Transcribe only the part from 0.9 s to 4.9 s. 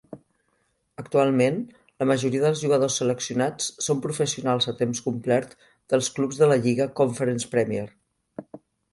Actualment, la majoria dels jugadors seleccionats són professionals a